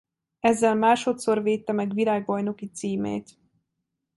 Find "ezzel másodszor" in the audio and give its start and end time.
0.39-1.43